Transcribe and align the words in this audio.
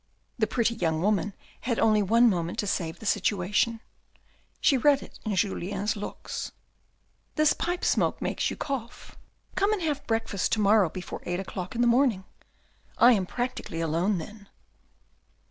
The 0.39 0.47
pretty 0.47 0.73
young 0.73 0.99
woman 1.03 1.35
had 1.59 1.77
only 1.77 2.01
one 2.01 2.27
moment 2.27 2.57
to 2.57 2.65
save 2.65 2.97
the 2.97 3.05
situation. 3.05 3.81
She 4.59 4.75
read 4.75 5.03
it 5.03 5.19
in 5.25 5.35
Julien's 5.35 5.95
looks. 5.95 6.51
"This 7.35 7.53
pipe 7.53 7.85
smoke 7.85 8.19
makes 8.19 8.49
you 8.49 8.55
cough; 8.55 9.15
come 9.53 9.71
and 9.73 9.81
have 9.83 10.07
breakfast 10.07 10.53
to 10.53 10.59
morrow 10.59 10.89
before 10.89 11.21
eight 11.27 11.39
o'clock 11.39 11.75
in 11.75 11.81
the 11.81 11.85
morning. 11.87 12.23
I 12.97 13.11
am 13.11 13.27
practically 13.27 13.79
alone 13.79 14.17
then." 14.17 14.49